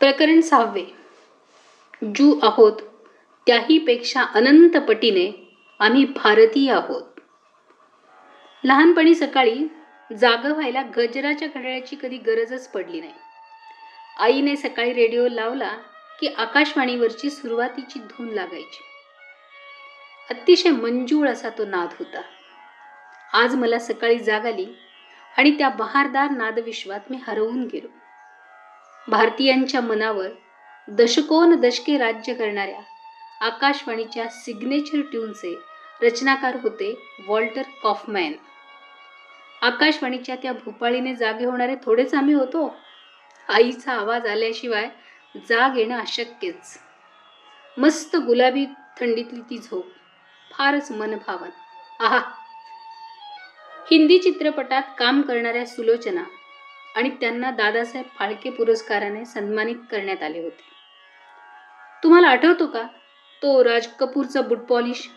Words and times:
प्रकरण 0.00 0.40
सहावे. 0.40 0.96
जू 2.14 2.40
आहोत. 2.42 2.72
त्याहीपेक्षा 3.46 4.22
अनंत 4.22 4.76
पटीने 4.76 5.56
आम्ही 5.78 6.04
भारतीय 6.04 6.72
आहोत. 6.72 7.02
लहानपणी 8.64 9.14
सकाळी 9.14 9.66
जाग 10.18 10.46
व्हायला 10.46 10.82
गजराच्या 10.96 11.48
घड्याळाची 11.54 11.96
कधी 12.02 12.16
गरजच 12.16 12.68
पडली 12.68 13.00
नाही. 13.00 13.12
आईने 14.18 14.56
सकाळी 14.56 14.92
रेडिओ 14.92 15.28
लावला 15.28 15.72
की 16.20 16.26
आकाशवाणीवरची 16.26 17.30
सुरुवातीची 17.30 17.98
धून 17.98 18.28
लागायची. 18.28 18.84
अतिशय 20.30 20.70
मंजूळ 20.70 21.28
असा 21.28 21.48
तो 21.48 21.64
नाद 21.64 21.88
होता. 21.98 22.22
आज 23.32 23.54
मला 23.54 23.78
सकाळी 23.78 24.18
जाग 24.18 24.46
आली 24.46 24.66
आणि 25.38 25.58
त्या 25.58 25.68
बहारदार 25.68 26.30
नादविश्वात 26.30 27.00
मी 27.10 27.18
हरवून 27.26 27.64
गेलो. 27.64 27.99
भारतीयांच्या 29.10 29.80
मनावर 29.80 30.28
दशकोन 30.88 31.60
दशके 31.60 31.98
राज्य 31.98 32.34
करणाऱ्या 32.34 32.80
आकाशवाणीच्या 33.40 34.28
सिग्नेचर 34.28 35.00
ट्यूनचे 35.00 35.58
रचनाकार 36.02 36.56
होते 36.62 37.14
वॉल्टर 37.26 37.62
कॉफमॅन. 37.82 38.32
आकाशवाणीच्या 39.62 40.36
त्या 40.36 40.52
भूपाळीने 40.52 41.14
जागे 41.14 41.44
होणारे 41.44 41.76
थोडेच 41.84 42.14
आम्ही 42.14 42.34
होतो. 42.34 42.76
आईचा 43.48 43.92
आवाज 43.92 44.26
आल्याशिवाय 44.26 44.88
जाग 45.48 45.76
येणं 45.76 46.00
अशक्यच. 46.00 46.78
मस्त 47.78 48.16
गुलाबी 48.16 48.66
थंडीतली 49.00 49.40
ती 49.40 49.58
झोप. 49.58 49.86
फारच 50.58 50.92
मनभावन. 50.92 51.48
आहा! 52.00 52.18
हिंदी 53.90 54.18
चित्रपटात 54.18 54.82
काम 54.98 55.22
करणाऱ्या 55.22 55.66
सुलोचना 55.66 56.22
आणि 56.96 57.10
त्यांना 57.10 57.50
दादासाहेब 57.50 58.06
फाळके 58.18 58.50
पुरस्काराने 58.50 59.24
सन्मानित 59.24 59.76
करण्यात 59.90 60.22
आले 60.22 60.42
होते. 60.42 60.62
तुम्हाला 62.02 62.28
आठवतो 62.28 62.66
का? 62.66 62.82
तो 63.42 63.64
राज 63.64 63.86
कपूरचा 63.86 64.40
बुट 64.40 64.58
पॉलिश 64.58 65.08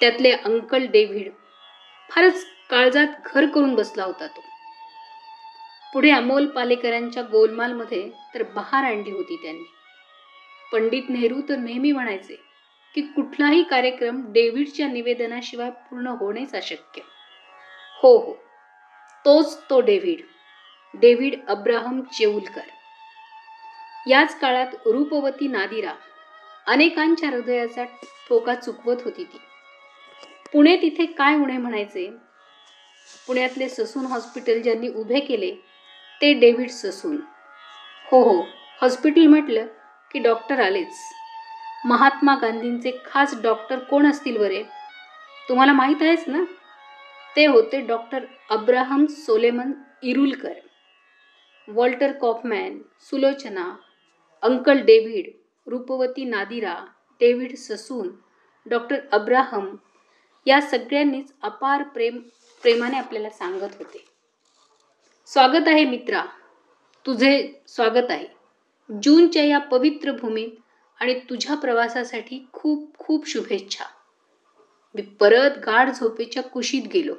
त्यातले 0.00 0.30
अंकल 0.30 0.86
डेव्हिड 0.86 1.30
फारच 2.10 2.46
काळजात 2.70 3.06
घर 3.34 3.46
करून 3.46 3.74
बसला 3.74 4.04
होता 4.04 4.26
तो. 4.26 4.40
पुढे 5.92 6.10
अमोल 6.10 6.46
पालेकरांच्या 6.46 7.22
गोलमालमध्ये 7.22 8.10
तर 8.34 8.42
बहार 8.42 8.84
आणली 8.84 9.10
होती 9.10 9.36
त्यांनी. 9.36 9.64
पंडित 10.72 11.02
नेहरू 11.08 11.40
तर 11.48 11.56
नेहमी 11.56 11.92
म्हणायचे 11.92 12.34
की 12.94 13.00
कुठलाही 13.00 13.62
कार्यक्रम 13.62 14.32
डेव्हिडच्या 14.32 14.88
निवेदनाशिवाय 14.88 15.70
पूर्ण 15.70 16.06
होणेच 16.06 16.54
अशक्य. 16.54 17.00
हो 18.02 18.18
हो 18.18 18.34
तोच 19.24 19.70
तो 19.70 19.80
डेव्हिड. 19.80 20.20
David 20.94 21.34
Abraham 21.48 22.00
Cheulkar. 22.00 22.60
याच 24.06 24.38
काळात 24.40 24.66
रूपवती 24.86 25.48
नादिरा 25.48 25.92
अनेकांच्या 26.66 27.28
हृदयाचा 27.30 27.84
ठोका 28.28 28.54
चुकवत 28.54 28.96
होती 29.04 29.24
ती. 29.24 29.38
पुणे 30.52 30.76
तिथे 30.76 31.06
काय 31.06 31.34
उणे 31.34 31.56
म्हणायचे? 31.56 32.10
पुण्यातले 33.26 33.68
ससून 33.68 34.06
हॉस्पिटल 34.06 34.62
ज्यांनी 34.62 34.88
उभे 34.88 35.20
केले 35.20 35.50
ते 36.20 36.32
डेव्हिड 36.32 36.70
ससून. 36.70 37.16
हो 38.10 38.22
हो 38.22 38.46
हॉस्पिटल 38.80 39.26
म्हटलं 39.26 39.66
की 40.12 40.18
डॉक्टर 40.18 40.60
आलेच. 40.60 40.94
महात्मा 41.84 42.34
गांधींचे 42.34 42.90
खास 43.06 43.42
डॉक्टर 43.42 43.78
कोण 43.78 44.10
असतील 44.10 44.38
बरे? 44.38 44.62
तुम्हाला 45.48 45.72
माहीत 45.72 46.02
आहेच 46.02 46.24
ना? 46.26 46.44
ते 47.36 47.46
होते 47.46 47.80
doctor 47.80 48.24
Abraham 48.50 49.06
Solomon 49.06 49.72
Irulkar. 50.02 50.52
Walter 51.70 52.12
Kaufmann 52.12 52.78
Sulochana 53.00 53.76
uncle 54.42 54.78
David 54.78 55.30
रूपवती 55.66 56.24
Nadira 56.24 56.84
David 57.20 57.56
Sassoon 57.56 58.10
doctor 58.66 58.96
Abraham 59.12 59.76
या 60.46 60.60
सगळ्यांनीच 60.60 61.32
अपार 61.42 61.82
प्रेम 61.82 62.18
प्रेमाने 62.62 62.98
आपल्याला 62.98 63.30
सांगत 63.30 63.74
होते. 63.78 64.04
स्वागत 65.26 65.68
आहे 65.68 65.84
मित्रा. 65.84 66.24
तुझे 67.06 67.62
स्वागत 67.68 68.10
आहे. 68.10 68.26
जूनच्या 69.02 69.44
या 69.44 69.58
पवित्र 69.58 70.12
भूमीत 70.12 70.48
आणि 71.00 71.20
तुझ्या 71.20 71.56
प्रवासासाठी 71.56 72.46
खूप 72.52 72.98
खूप 72.98 73.28
शुभेच्छा. 73.28 73.84
मी 74.94 75.02
परत 75.02 75.50
गाढ 75.66 75.90
झोपेच्या 75.90 76.42
कुशीत 76.42 76.82
गेलो. 76.94 77.14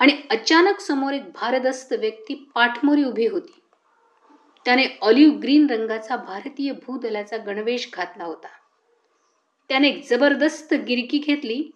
आणि 0.00 0.12
अचानक 0.30 0.80
समोर 0.80 1.12
एक 1.12 1.22
भारदस्त 1.22 1.92
व्यक्ती 1.92 2.34
पाठमोरी 2.54 3.04
उभी 3.04 3.26
होती. 3.26 3.60
त्याने 4.66 4.86
ऑलिव्ह 5.02 5.38
ग्रीन 5.38 5.70
रंगाचा 5.70 6.16
भारतीय 6.16 6.72
भूदलाचा 6.72 7.36
गणवेश 7.36 7.88
घातला 7.94 8.24
होता. 8.24 8.48
त्याने 9.70 9.88
एक 9.88 10.08
जबरदस्त 10.10 10.74
गिरकी 10.74 11.18
घेतली 11.18 11.70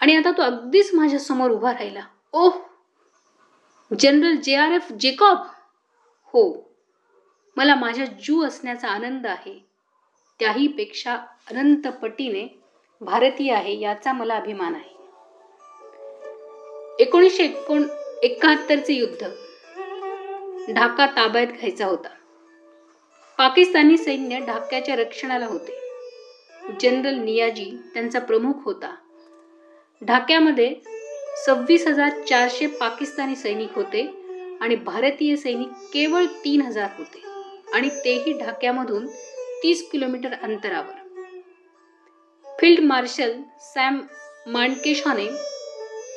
आणि 0.00 0.16
आता 0.16 0.30
तो 0.30 0.42
अगदीच 0.42 0.94
माझ्यासमोर 0.94 1.50
उभा 1.50 1.72
राहिला. 1.72 2.00
ओह! 2.32 2.58
General 3.98 4.36
J 4.36 4.54
R 4.56 4.72
F 4.72 4.92
Jacob! 4.92 5.38
हो 6.34 6.70
मला 7.56 7.74
माझ्या 7.74 8.06
जू 8.06 8.44
असण्याचा 8.44 8.88
आनंद 8.88 9.26
आहे. 9.26 9.58
त्याहीपेक्षा 10.40 11.14
अनंत 11.50 11.86
पटीने 11.88 12.46
भारतीय 13.00 13.52
आहे 13.52 13.80
याचा 13.80 14.12
मला 14.12 14.36
अभिमान 14.36 14.74
आहे. 14.74 14.93
एकोणीसशे 17.00 17.44
एकोण 17.44 17.84
एकाहत्तरचे 18.22 18.92
युद्ध. 18.92 19.26
ढाका 20.74 21.06
ताब्यात 21.06 21.46
घ्यायचा 21.46 21.86
होता. 21.86 22.08
पाकिस्तानी 23.38 23.96
सैन्य 23.96 24.38
ढाक्याच्या 24.40 24.96
रक्षणाला 24.96 25.46
होते. 25.46 25.78
जनरल 26.80 27.14
नियाजी 27.14 27.78
त्यांचा 27.94 28.18
प्रमुख 28.18 28.52
होता. 28.64 28.94
ढाक्यामध्ये 30.02 30.74
सव्वीस 31.46 31.86
हजार 31.86 32.10
चारशे 32.22 32.66
पाकिस्तानी 32.66 33.36
सैनिक 33.36 33.74
होते 33.74 34.02
आणि 34.60 34.76
भारतीय 34.76 35.36
सैनिक 35.36 35.68
केवळ 35.68 36.24
तीन 36.24 36.62
हजार 36.62 36.88
होते 36.98 37.22
आणि 37.74 37.88
तेही 37.88 38.32
ढाक्यामधून 38.32 39.06
तीस 39.62 39.90
किलोमीटर 39.90 40.32
अंतरावर. 40.42 40.94
फील्ड 42.60 42.80
मार्शल 42.80 43.32
सॅम 43.60 44.00
मांडकेशॉने 44.46 45.53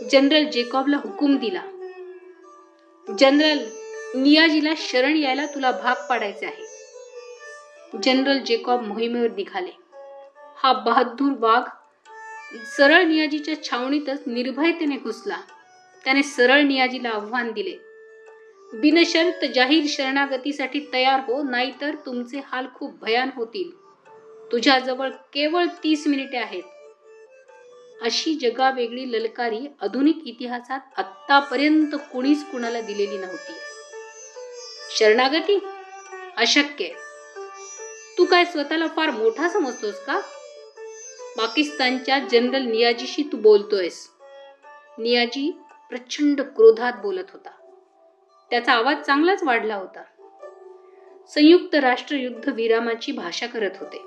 जनरल 0.02 0.46
जेकॉबला 0.46 0.98
हुकूम 0.98 1.38
दिला. 1.38 1.62
जनरल 3.20 3.58
नियाजीला 4.16 4.74
शरण 4.78 5.16
यायला 5.16 5.46
तुला 5.46 5.72
भाग 5.72 5.96
पाडायचे 6.10 6.46
आहे. 6.46 6.64
जनरल 8.04 8.40
जेकॉब 8.40 8.82
मोहिमेवर 8.82 9.28
निघाले. 9.28 9.72
हा 10.58 10.74
बहादूर 10.74 11.34
वाघ 11.40 11.64
सरळ 12.78 13.04
नियाजीच्या 13.04 13.64
छावणीतच 13.64 14.24
निर्भयतेने 14.28 14.98
घुसला. 14.98 15.38
त्याने 16.04 16.24
सरळ 16.24 16.62
नियाजीला 16.62 17.10
आव्हान 17.10 17.52
दिले. 17.52 17.76
बिनशर्त 18.74 19.46
जाहीर 19.56 19.84
शरणागतीसाठी 19.88 20.90
तयार 20.94 21.20
हो 21.20 21.44
नाहीतर 21.44 21.96
तुमचे 22.06 22.42
हाल 22.46 22.66
खूप 22.76 23.00
भयान 23.02 23.30
होतील. 23.36 23.72
तुझ्याजवळ 24.52 25.10
केवळ 25.10 25.66
तीस 25.66 26.08
मिनिटे 26.08 26.38
आहेत. 26.38 26.64
अशी 28.02 28.36
जगावेगळी 28.36 29.12
ललकारी 29.12 29.68
आधुनिक 29.82 30.28
इतिहासात 30.28 30.80
आत्तापर्यंत 30.98 31.88
कुणीच 31.94 32.46
कुणाला 32.46 32.82
दिलेली 32.82 33.18
नव्हती. 33.18 33.54
शरणागती? 34.98 35.60
अशक्य. 36.38 36.88
तू 38.18 38.26
काय 38.26 38.46
स्वतःला 38.46 38.88
फार 38.88 39.10
मोठा 39.10 39.50
समजतोस 39.50 40.00
का? 40.06 40.20
पाकिस्तानच्या 41.38 42.20
जनरल 42.32 42.62
नियाजीशी 42.62 43.24
तू 43.32 43.38
बोलतोयस. 43.38 44.10
नियाजी 44.98 45.52
प्रचंड 45.90 46.42
क्रोधात 46.42 46.94
बोलत 47.02 47.24
होता. 47.34 47.50
त्याचा 48.50 48.74
आवाज 48.74 48.98
चांगलाच 49.06 49.44
वाढला 49.44 49.76
होता. 49.76 50.04
संयुक्त 51.30 51.76
राष्ट्र 51.76 52.16
युद्ध 52.16 52.50
विरामाची 52.50 53.12
भाषा 53.12 53.48
करत 53.48 53.72
होते. 53.80 54.02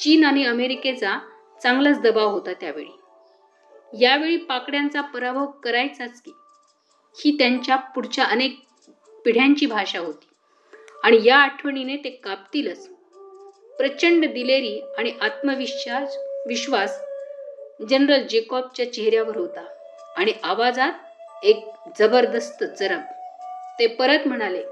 चीन 0.00 0.24
आणि 0.24 0.44
अमेरिकेचा 0.44 1.29
चांगलाच 1.62 2.00
दबाव 2.00 2.28
होता 2.28 2.52
त्यावेळी. 2.52 2.90
यावेळी 4.00 4.36
पाकड्यांचा 4.36 5.00
पराभव 5.00 5.46
करायचाच 5.46 6.22
की 6.22 6.32
ही 7.24 7.36
त्यांच्या 7.38 7.76
पुढच्या 7.76 8.24
अनेक 8.24 8.58
पिढ्यांची 9.24 9.66
भाषा 9.66 9.98
होती. 9.98 10.26
आणि 11.04 11.18
या 11.24 11.36
आठवणीने 11.36 11.96
ते 11.96 12.10
कापतीलच. 12.10 12.88
प्रचंड 13.78 14.24
दिलेरी 14.24 14.80
आणि 14.98 15.12
आत्मविश्वास 15.20 16.16
विश्वास 16.46 17.00
जनरल 17.90 18.22
जेकॉबच्या 18.22 18.92
चेहऱ्यावर 18.92 19.36
होता 19.36 19.64
आणि 20.16 20.32
आवाजात 20.44 20.92
एक 21.44 21.64
जबरदस्त 21.98 22.64
चरब 22.64 23.00
ते 23.78 23.86
परत 23.86 24.28
म्हणाले 24.28 24.62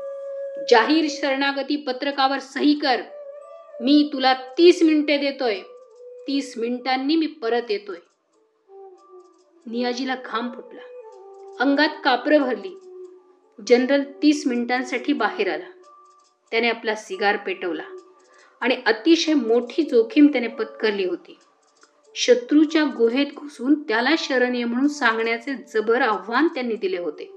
जाहीर 0.71 1.07
शरणागती 1.11 1.77
पत्रकावर 1.77 2.39
सही 2.39 2.75
कर. 2.75 3.01
मी 3.81 4.11
तुला 4.13 4.35
तीस 4.35 4.83
मिनिटे 4.83 5.17
देतोय. 5.17 5.61
तीस 6.29 6.55
मिनिटांनी 6.59 7.17
मी 7.17 7.27
परत 7.27 7.71
येतोय. 7.71 7.97
नियाजीला 9.67 10.17
घाम 10.25 10.51
फुटला. 10.51 10.81
अंगात 11.61 11.89
कापरं 12.05 12.41
भरली. 12.41 12.79
जनरल 13.67 14.03
तीस 14.23 14.47
मिनिटांसाठी 14.47 15.13
बाहेर 15.13 15.53
आला. 15.53 15.65
त्याने 16.51 16.69
आपला 16.69 16.95
सिगार 16.95 17.37
पेटवला 17.37 17.83
आणि 18.61 18.83
अतिशय 18.87 19.35
मोठी 19.35 19.83
जोखीम 19.83 20.27
त्याने 20.27 20.49
पत्करली 20.49 21.05
होती. 21.05 21.39
शत्रूच्या 22.15 22.85
गुहेत 22.85 23.27
घुसून 23.37 23.83
त्याला 23.83 24.15
शरणीय 24.19 24.65
म्हणून 24.65 24.89
सांगण्याचे 24.89 25.55
जबर 25.55 26.01
आव्हान 26.01 26.49
त्यांनी 26.49 26.75
दिले 26.75 26.99
होते. 26.99 27.33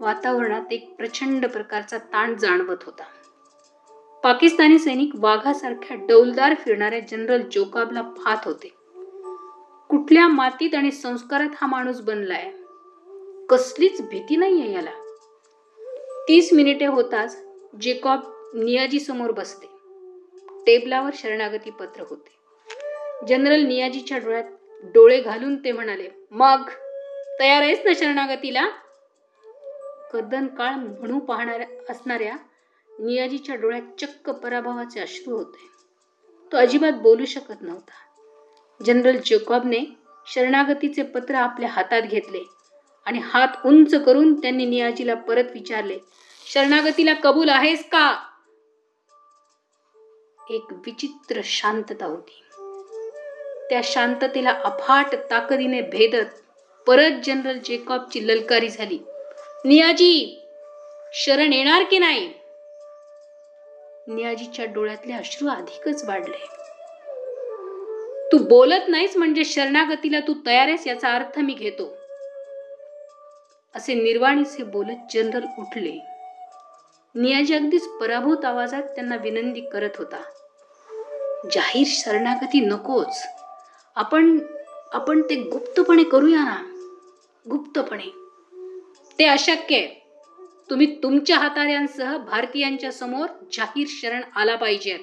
वातावरणात 0.00 0.72
एक 0.72 0.94
प्रचंड 0.94 1.46
प्रकारचा 1.46 1.98
ताण 1.98 2.34
जाणवत 2.34 2.76
होता. 2.82 3.04
पाकिस्तानी 4.24 4.78
सैनिक 4.78 5.10
वाघासारख्या 5.14 5.96
डौलदार 5.96 6.54
फिरणाऱ्या 6.54 6.98
जनरल 7.00 7.42
जोकाबला 7.52 8.02
पाहत 8.02 8.36
होते. 8.44 8.68
कुठल्या 9.90 10.28
मातीत 10.28 10.74
आणि 10.74 10.90
संस्कारात 10.90 11.48
हा 11.60 11.66
माणूस 11.66 12.00
बनलाय? 12.00 12.50
कसलीच 13.48 14.00
भीती 14.00 14.36
नाहीये 14.36 14.72
याला. 14.72 14.90
तीस 16.28 16.52
मिनिटे 16.52 16.86
होताच 16.86 17.44
जेकॉब 17.80 18.20
नियाजी 18.54 19.00
समोर 19.00 19.30
बसते 19.30 19.66
टेबलावर 20.66 21.10
शरणागती 21.14 21.70
पत्र 21.70 22.02
होते. 22.10 22.30
जनरल 23.28 23.62
नियाजीच्या 23.62 24.18
डोळ्यात 24.18 24.44
डोळे 24.82 25.20
घालून 25.20 25.56
ते 25.56 25.72
म्हणाले 25.72 26.08
मग 26.30 26.70
तयार 27.40 27.62
आहेस 27.62 27.80
ना 27.84 27.92
शरणागतीला? 27.96 28.68
कदन 30.12 30.46
काळ 30.46 30.74
म्हणू 30.74 31.18
पाहणाऱ्या 31.18 31.66
असणाऱ्या 31.90 32.36
नियाजीच्या 32.98 33.54
डोळ्यात 33.54 34.00
चक्क 34.00 34.30
पराभवाचे 34.30 35.00
अश्रू 35.00 35.36
होते. 35.36 35.68
तो 36.52 36.56
अजिबात 36.56 36.92
बोलू 36.92 37.24
शकत 37.24 37.62
नव्हता. 37.62 37.92
जनरल 38.86 39.16
जेकॉबने 39.24 39.80
शरणागतीचे 40.26 41.02
पत्र 41.02 41.34
आपल्या 41.34 41.70
हातात 41.70 42.02
घेतले 42.02 42.40
आणि 43.06 43.18
हात 43.24 43.48
उंच 43.66 43.94
करून 44.04 44.40
त्यांनी 44.40 44.66
नियाजीला 44.66 45.14
परत 45.14 45.44
विचारले 45.54 45.98
शरणागतीला 46.46 47.14
कबूल 47.14 47.48
आहेस 47.48 47.84
का? 47.84 48.18
एक 50.50 50.72
विचित्र 50.72 51.40
शांतता 51.44 52.06
होती. 52.06 52.42
त्या 53.70 53.80
शांततेला 53.84 54.50
अफाट 54.50 55.14
ताकदीने 55.30 55.80
भेदत 55.80 56.26
परत 56.86 57.10
जनरल 57.24 57.58
जेकॉबची 57.64 58.28
ललकारी 58.28 58.68
झाली. 58.68 58.98
नियाजी 59.64 60.42
शरण 61.14 61.52
येणार 61.52 61.82
की 61.82 61.98
नाही? 61.98 62.41
नियाजीच्या 64.08 64.64
डोळ्यातले 64.64 65.12
अश्रू 65.12 65.48
अधिकच 65.48 66.04
वाढले. 66.04 66.46
तू 68.32 68.38
बोलत 68.38 68.88
नाहीस 68.88 69.16
म्हणजे 69.16 69.44
शरणागतीला 69.44 70.20
तू 70.20 70.34
तयार 70.46 70.68
आहेस 70.68 70.86
याचा 70.86 71.14
अर्थ 71.14 71.38
मी 71.38 71.52
घेतो. 71.52 71.96
असे 73.74 73.94
निर्वाणीचे 73.94 74.62
बोलत 74.62 75.12
जनरल 75.14 75.46
उठले. 75.58 75.98
नियाजी 77.14 77.54
अगदीच 77.54 77.88
पराभूत 77.88 78.44
आवाजात 78.44 78.82
त्यांना 78.82 79.16
विनंती 79.16 79.60
करत 79.60 79.90
होता 79.98 80.22
जाहीर 81.52 81.86
शरणागती 81.90 82.60
नकोच. 82.60 83.22
आपण 83.96 84.38
आपण 84.92 85.22
ते 85.22 85.34
गुप्तपणे 85.34 86.04
करूया 86.04 86.44
ना. 86.44 86.62
गुप्तपणे? 87.50 88.14
ते 89.18 89.24
अशक्य 89.24 89.76
आहे. 89.76 90.01
तुम्ही 90.72 91.02
तुमच्या 91.02 91.38
हाताऱ्यांसह 91.38 92.16
भारतीयांच्या 92.16 92.92
समोर 92.92 93.26
जाहीर 93.52 93.86
शरण 93.90 94.20
आला 94.36 94.56
पाहिजे. 94.56 94.98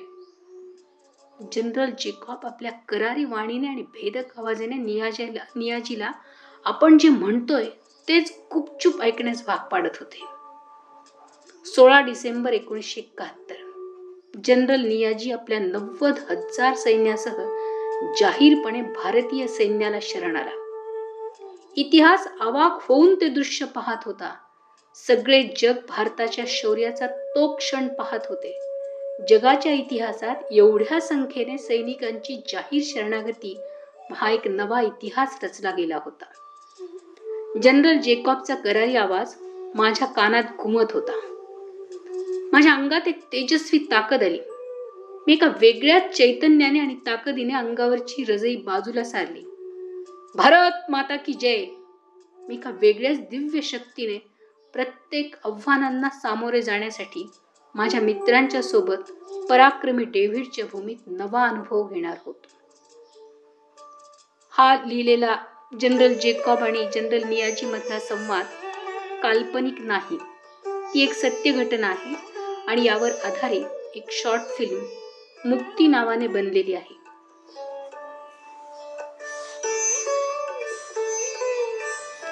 जनरल 1.54 1.89
जेकॉब 2.00 2.38
आपल्या 2.44 2.71
करारी 2.71 3.25
वाणीने 3.25 3.68
आणि 3.68 3.81
भेदक 3.81 4.39
आवाजाने 4.39 4.75
नियाजीला 4.75 5.44
नियाजीला 5.56 6.12
आपण 6.66 6.98
जे 6.98 7.10
म्हणतोय 7.10 7.66
तेच 8.07 8.39
गुपचूप 8.54 9.01
ऐकण्यास 9.01 9.45
भाग 9.48 9.57
पाडत 9.57 9.98
होते. 10.00 10.25
सोळा 11.66 12.01
डिसेंबर 12.01 12.54
एकोणीसशे 12.54 13.01
एकाहत्तर 13.01 13.56
जनरल 14.45 14.81
नियाजी 14.81 15.31
आपल्या 15.31 15.60
नव्वद 15.60 16.19
हजार 16.30 16.75
सैन्यासह 16.75 17.38
जाहीरपणे 18.19 18.81
भारतीय 18.81 19.48
सैन्याला 19.48 20.00
शरण 20.01 20.36
आला. 20.36 20.51
इतिहास 21.75 22.27
अवाक 22.42 22.80
होऊन 22.81 23.16
ते 23.16 23.27
दृश्य 23.27 23.66
पाहत 23.66 23.98
होता. 24.06 24.36
सगळे 25.07 25.43
जग 25.43 25.73
भारताच्या 25.87 26.45
शौर्याचा 26.47 27.07
तो 27.07 27.55
क्षण 27.55 27.87
पाहत 27.87 28.19
होते. 28.29 28.59
जगाच्या 29.29 29.71
इतिहासात 29.71 30.35
एवढ्या 30.51 31.01
संख्येने 31.01 31.57
सैनिकांची 31.57 32.35
जाहीर 32.47 32.81
शरणागती 32.85 33.59
हा 34.11 34.31
एक 34.31 34.47
नवा 34.47 34.81
इतिहास 34.81 35.39
रचला 35.43 35.71
गेला 35.71 35.99
होता. 36.05 36.25
जनरल 37.63 37.97
जेकॉबचा 37.97 38.55
करारी 38.55 38.95
आवाज 38.95 39.35
माझ्या 39.75 40.07
कानात 40.07 40.43
घुमत 40.59 40.85
होता. 40.93 41.19
माझ्या 42.53 42.73
अंगात 42.73 43.07
एक 43.07 43.19
तेजस्वी 43.23 43.79
ताकद 43.91 44.23
आली. 44.23 44.39
मी 45.27 45.33
एका 45.33 45.47
वेगळ्याच 45.61 46.17
चैतन्याने 46.17 46.79
आणि 46.79 46.95
ताकदीने 47.05 47.53
अंगावरची 47.53 48.23
रजई 48.23 48.55
बाजूला 48.55 49.03
सारली. 49.03 49.43
भारत 50.35 50.91
माता 50.91 51.15
की 51.15 51.33
जय! 51.33 51.65
मी 52.39 52.55
एका 52.55 52.69
वेगळ्याच 52.81 53.19
दिव्य 53.19 53.61
शक्तीने 53.61 54.28
प्रत्येक 54.74 55.36
आव्हानांना 55.45 56.10
सामोरे 56.10 56.62
जाण्यासाठी 56.62 57.30
माझ्या 57.75 58.01
मित्रांच्या 58.01 58.62
सोबत 58.63 59.12
पराक्रमी 59.50 60.04
डेव्हिडच्या 60.04 60.66
भूमीत 60.66 60.98
नवा 61.07 61.48
अनुभव 61.48 61.88
घेणार 61.88 62.18
होतो. 62.25 62.48
हा 64.54 64.75
लिहिलेला 64.86 65.36
जनरल 65.81 66.13
जेकॉब 66.13 66.60
आणि 66.60 66.86
जनरल 66.95 67.24
नियाजी 67.24 67.66
मधला 67.66 68.00
संवाद 68.00 68.45
काल्पनिक 69.24 69.81
नाही. 69.81 70.18
ती 70.94 71.01
एक 71.04 71.13
सत्य 71.13 71.51
घटना 71.51 71.88
आहे 71.88 72.16
आणि 72.68 72.86
यावर 72.86 73.12
आधारित 73.24 73.95
एक 73.95 74.12
शॉर्ट 74.12 74.42
फिल्म 74.57 75.50
मुक्ती 75.50 75.88
नावाने 75.88 76.27
बनलेली 76.27 76.74
आहे. 76.74 76.98